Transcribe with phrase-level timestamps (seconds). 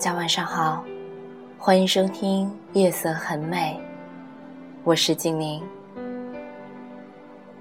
[0.00, 0.82] 大家晚上好，
[1.58, 3.78] 欢迎收听《夜色很美》，
[4.82, 5.62] 我是静宁。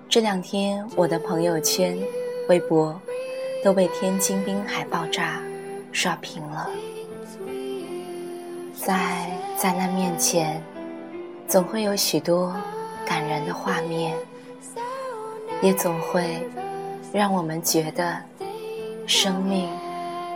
[0.07, 1.97] 这两天我的朋友圈、
[2.47, 2.97] 微博
[3.61, 5.41] 都被天津滨海爆炸
[5.91, 6.69] 刷屏了。
[8.73, 10.63] 在灾难面前，
[11.45, 12.55] 总会有许多
[13.05, 14.15] 感人的画面，
[15.61, 16.47] 也总会
[17.11, 18.17] 让我们觉得
[19.05, 19.69] 生命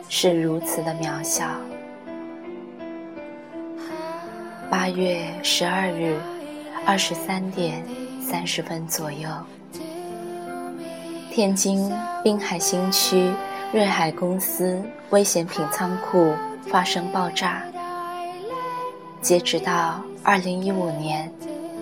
[0.09, 1.45] 是如此的渺小。
[4.69, 6.19] 八月十二日
[6.85, 7.83] 二十三点
[8.21, 9.29] 三十分左右，
[11.31, 11.91] 天津
[12.23, 13.31] 滨海新区
[13.71, 14.81] 瑞海公司
[15.11, 16.33] 危险品仓库
[16.67, 17.63] 发生爆炸。
[19.21, 21.31] 截止到二零一五年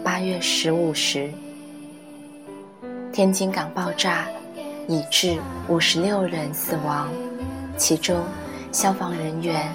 [0.03, 1.31] 八月十五时，
[3.11, 4.27] 天津港爆炸
[4.87, 7.09] 已致五十六人死亡，
[7.77, 8.23] 其中
[8.71, 9.73] 消防人员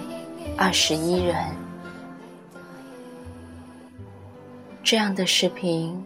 [0.56, 1.65] 二十一人。
[4.86, 6.00] 这样的视频，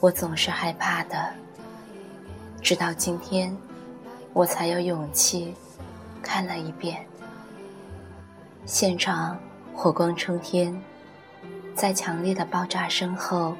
[0.00, 1.28] 我总是害怕的。
[2.62, 3.54] 直到今天，
[4.32, 5.54] 我才有勇气
[6.22, 7.04] 看了一遍。
[8.64, 9.38] 现场
[9.74, 10.74] 火光冲天，
[11.74, 13.54] 在强烈的爆炸声后，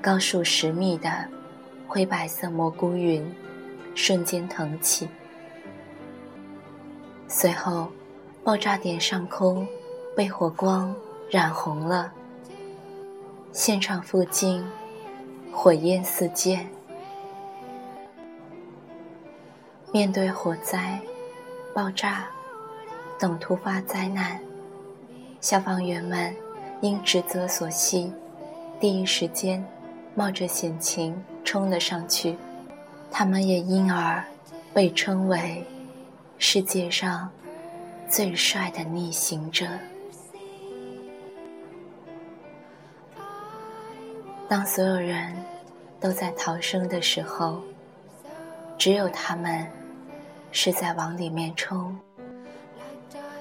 [0.00, 1.26] 高数十米的
[1.88, 3.28] 灰白色蘑菇云
[3.96, 5.08] 瞬间腾起。
[7.26, 7.90] 随后，
[8.44, 9.66] 爆炸点上空
[10.16, 10.94] 被火光
[11.28, 12.12] 染红了。
[13.52, 14.64] 现场附近，
[15.52, 16.64] 火焰四溅。
[19.92, 21.00] 面对火灾、
[21.74, 22.28] 爆炸
[23.18, 24.40] 等突发灾难，
[25.40, 26.32] 消防员们
[26.80, 28.12] 因职责所系，
[28.78, 29.64] 第一时间
[30.14, 32.36] 冒着险情冲了上去。
[33.10, 34.22] 他们也因而
[34.72, 35.64] 被称为
[36.38, 37.28] 世界上
[38.08, 39.66] 最帅的逆行者。
[44.50, 45.32] 当所有人
[46.00, 47.62] 都在逃生的时候，
[48.76, 49.64] 只有他们
[50.50, 51.96] 是在往里面冲。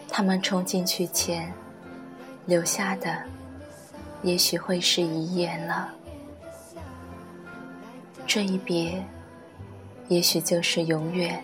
[0.08, 1.52] 他们冲进去前
[2.46, 3.24] 留下的，
[4.22, 5.92] 也许会是遗言了。
[8.28, 9.04] 这一别，
[10.10, 11.44] 也许就是永远。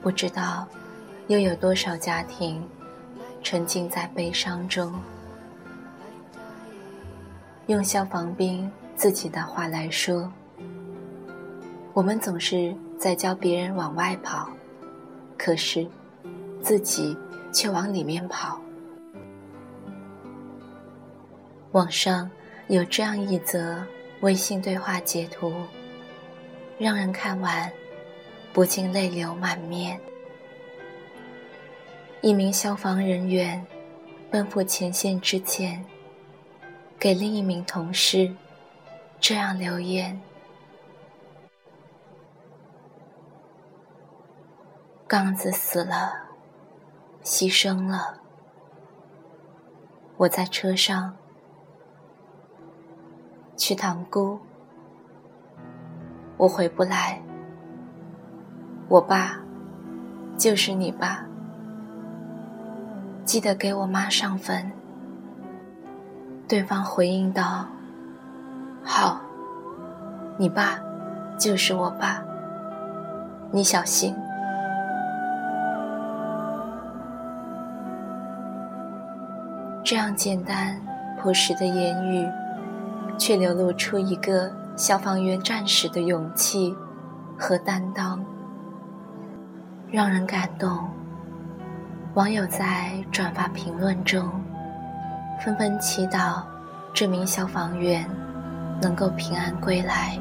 [0.00, 0.66] 不知道
[1.26, 2.66] 又有多少家庭
[3.42, 4.90] 沉浸在悲伤中。
[7.70, 10.28] 用消防兵自己的话来说，
[11.92, 14.50] 我们总是在教别人往外跑，
[15.38, 15.86] 可是
[16.60, 17.16] 自己
[17.52, 18.60] 却往里面跑。
[21.70, 22.28] 网上
[22.66, 23.86] 有这样一则
[24.22, 25.54] 微信对话截图，
[26.76, 27.70] 让人看完
[28.52, 29.96] 不禁泪流满面。
[32.20, 33.64] 一名消防人员
[34.28, 35.80] 奔赴前线之前。
[37.00, 38.30] 给另一名同事
[39.18, 40.20] 这样留言
[45.08, 46.12] ：“刚子死了，
[47.24, 48.20] 牺牲了。
[50.18, 51.16] 我在车上
[53.56, 54.38] 去塘沽，
[56.36, 57.22] 我回不来。
[58.90, 59.40] 我爸
[60.36, 61.24] 就是你爸，
[63.24, 64.70] 记得给我妈上坟。”
[66.50, 67.64] 对方回应道
[68.82, 69.20] ：“好，
[70.36, 70.80] 你爸
[71.38, 72.20] 就是我爸，
[73.52, 74.12] 你小心。”
[79.84, 80.76] 这样简单
[81.22, 82.28] 朴实的言语，
[83.16, 86.74] 却流露出一个消防员战士的勇气
[87.38, 88.20] 和担当，
[89.88, 90.90] 让人感动。
[92.14, 94.28] 网友在转发评论中。
[95.42, 96.42] 纷纷祈祷
[96.92, 98.06] 这名消防员
[98.80, 100.18] 能够平安归来。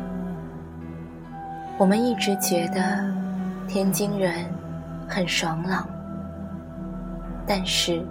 [1.77, 3.13] 我们一直觉得
[3.67, 4.45] 天津人
[5.07, 5.87] 很爽朗，
[7.45, 8.05] 但是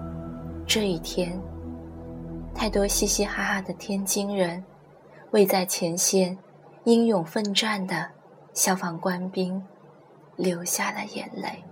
[0.67, 1.39] 这一天，
[2.55, 4.63] 太多嘻嘻哈哈的天津人
[5.31, 6.37] 为在前线
[6.85, 8.07] 英勇奋战的
[8.53, 9.63] 消防官兵
[10.37, 11.65] 流下了眼泪。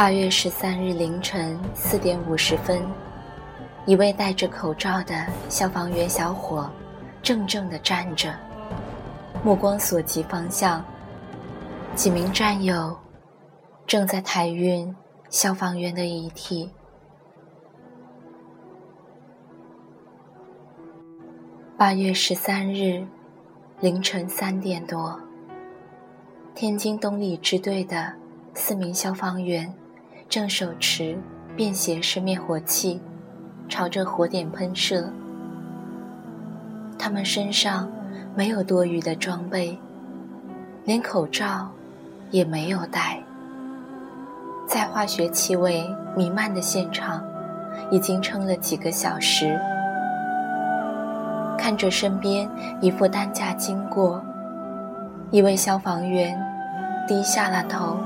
[0.00, 2.80] 八月十三日凌晨四点五十分，
[3.84, 6.70] 一位戴着口罩的消防员小伙，
[7.22, 8.34] 怔怔地站着，
[9.44, 10.82] 目光所及方向，
[11.94, 12.96] 几名战友
[13.86, 14.96] 正在抬运
[15.28, 16.70] 消防员的遗体。
[21.76, 23.06] 八月十三日
[23.80, 25.20] 凌晨三点多，
[26.54, 28.14] 天津东里支队的
[28.54, 29.70] 四名消防员
[30.30, 31.18] 正手持
[31.56, 33.00] 便携式灭火器，
[33.68, 35.10] 朝着火点喷射。
[36.96, 37.90] 他们身上
[38.36, 39.76] 没有多余的装备，
[40.84, 41.68] 连口罩
[42.30, 43.20] 也没有戴。
[44.68, 45.84] 在化学气味
[46.16, 47.24] 弥漫的现场，
[47.90, 49.58] 已经撑了几个小时。
[51.58, 52.48] 看着身边
[52.80, 54.22] 一副担架经过，
[55.32, 56.40] 一位消防员
[57.08, 57.96] 低下了头。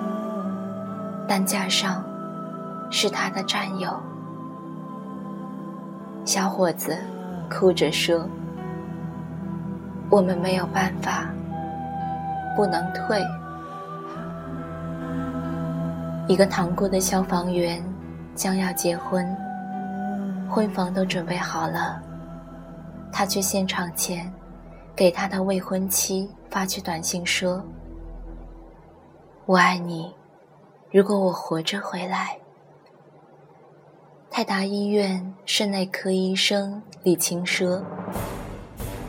[1.27, 2.05] 担架上
[2.91, 3.91] 是他的战友。
[6.25, 6.97] 小伙子
[7.51, 8.27] 哭着说
[10.09, 11.29] ：“我们没有办法，
[12.57, 13.23] 不能退。”
[16.27, 17.85] 一个塘沽的消防员
[18.35, 19.37] 将要结婚，
[20.49, 22.01] 婚房都准备好了。
[23.13, 24.33] 他去现场前，
[24.97, 27.63] 给他的未婚妻发去短信说
[29.45, 30.15] ：“我爱你，
[30.91, 32.39] 如果我活着回来。”
[34.37, 37.81] 泰达医院肾内科医生李青说：“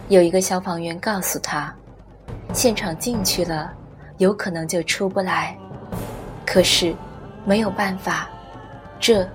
[0.08, 1.76] 有一个消防员告诉他，
[2.54, 3.74] 现场进去了，
[4.20, 5.58] 有可能就出不来。
[6.46, 6.96] 可是，
[7.44, 8.30] 没有办法，
[9.00, 9.28] 这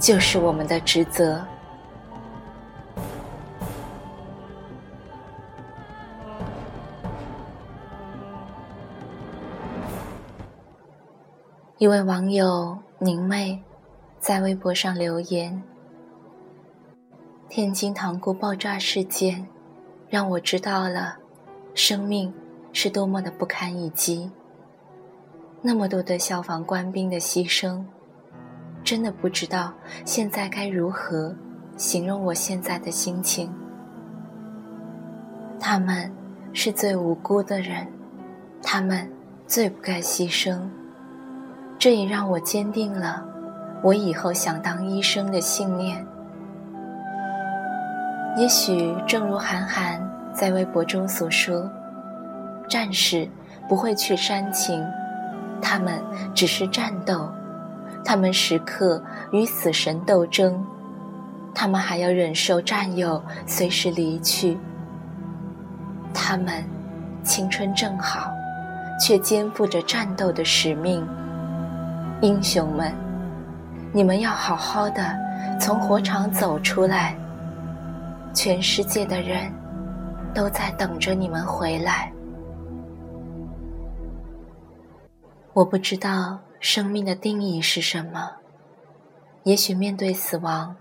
[0.00, 1.44] 就是我们的职责。”
[11.76, 13.62] 一位网友宁妹
[14.24, 15.62] 在微博上留言
[17.50, 19.46] ：“天津塘沽爆炸事件，
[20.08, 21.18] 让我知道了
[21.74, 22.32] 生命
[22.72, 24.30] 是多么的不堪一击。
[25.60, 27.84] 那么多的消防官兵的牺牲，
[28.82, 29.74] 真的不知道
[30.06, 31.36] 现在该如何
[31.76, 33.52] 形容我现在的心情。
[35.60, 36.10] 他们
[36.54, 37.86] 是最无辜的人，
[38.62, 39.06] 他们
[39.46, 40.66] 最不该牺牲。”
[41.78, 43.22] 这也让我坚定了
[43.84, 46.02] 我以后想当医生的信念。
[48.34, 50.00] 也许正如韩寒
[50.32, 51.70] 在微博中所说
[52.66, 53.28] ：“战士
[53.68, 54.82] 不会去煽情，
[55.60, 56.02] 他们
[56.34, 57.30] 只是战斗，
[58.02, 60.64] 他们时刻与死神斗争，
[61.54, 64.58] 他们还要忍受战友随时离去。
[66.14, 66.64] 他们
[67.22, 68.32] 青春正好，
[68.98, 71.06] 却肩负着战斗的使命。”
[72.22, 72.90] 英雄们，
[73.94, 75.16] 你们要好好的
[75.60, 77.16] 从火场走出来。
[78.34, 79.52] 全世界的人
[80.34, 82.12] 都在等着你们回来。
[85.52, 88.32] 我不知道生命的定义是什么，
[89.44, 90.74] 也许面对死亡，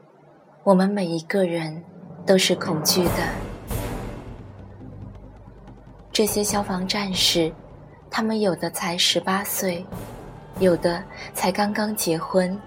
[0.64, 1.84] 我们每一个人
[2.26, 3.12] 都是恐惧的。
[6.12, 7.54] 这些消防战士，
[8.10, 9.86] 他们有的才十八岁。
[10.60, 12.60] 有的才刚刚结婚，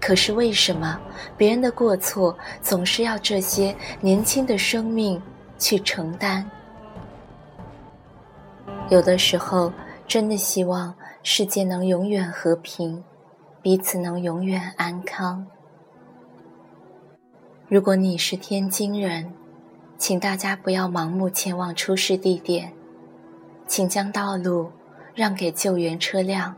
[0.00, 0.98] 可是为什么
[1.36, 5.20] 别人的过错总是要这些年轻的生命
[5.58, 6.44] 去承担？
[8.88, 9.72] 有的时候
[10.06, 13.04] 真的希望世界能永远和平，
[13.60, 15.46] 彼此能永远安康。
[17.68, 19.30] 如果你是天津人，
[19.98, 22.72] 请大家不要盲目前往出事地点，
[23.66, 24.70] 请将道路
[25.14, 26.56] 让给救援车辆。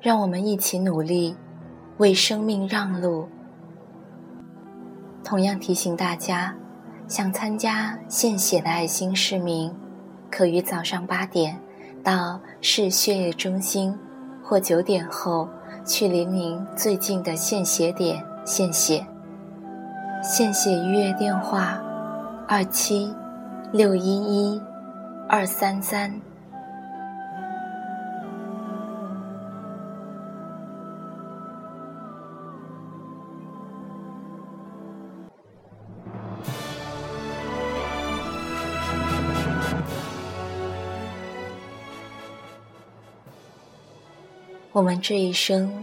[0.00, 1.34] 让我们一起努力，
[1.98, 3.28] 为生命让路。
[5.24, 6.54] 同样提醒大家，
[7.08, 9.72] 想参加献血的爱心市民，
[10.30, 11.58] 可于早上八点
[12.04, 13.96] 到市血液中心，
[14.42, 15.48] 或九点后
[15.84, 19.04] 去离您最近的献血点献血。
[20.22, 21.80] 献血预约电话：
[22.46, 23.14] 二七
[23.72, 24.60] 六一一
[25.28, 26.20] 二三三。
[44.76, 45.82] 我们这一生，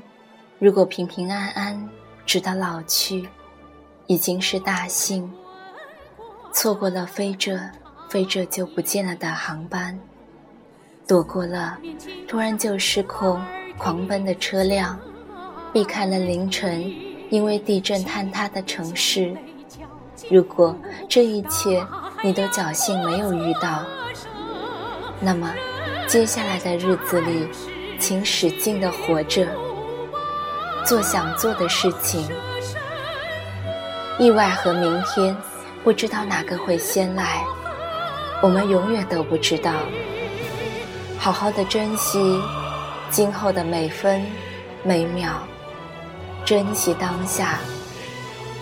[0.60, 1.90] 如果平平安安
[2.28, 3.28] 直到老去，
[4.06, 5.28] 已经是大幸。
[6.54, 7.60] 错过了飞着
[8.08, 10.00] 飞着就不见了的航班，
[11.08, 11.76] 躲过了
[12.28, 13.44] 突然就失控
[13.80, 15.00] 狂奔的车辆，
[15.74, 16.94] 避开了凌晨
[17.32, 19.36] 因为地震坍塌的城市。
[20.30, 20.78] 如果
[21.10, 21.84] 这一切
[22.24, 23.84] 你都侥幸没有遇到，
[25.20, 25.52] 那么
[26.08, 27.48] 接下来的日子里。
[28.06, 29.48] 请使劲的活着，
[30.86, 32.30] 做想做的事情。
[34.20, 35.34] 意外和明天，
[35.86, 37.42] 不知道哪个会先来。
[38.42, 39.72] 我们永远都不知道。
[41.18, 42.42] 好好的珍惜
[43.10, 44.22] 今后的每分
[44.84, 45.36] 每秒，
[46.44, 47.60] 珍惜当下，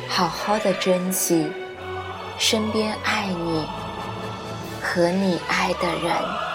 [0.08, 1.52] 好好的珍惜
[2.38, 3.66] 身边爱你
[4.84, 6.51] 和你爱的人。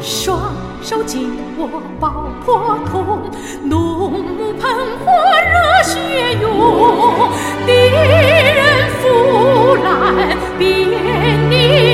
[0.00, 3.18] 双手紧握爆破筒，
[3.64, 4.70] 怒目喷
[5.04, 5.12] 火
[5.52, 5.98] 热血
[6.40, 6.48] 涌，
[7.66, 8.60] 敌人
[9.00, 10.68] 腐烂变
[11.50, 11.89] 泥。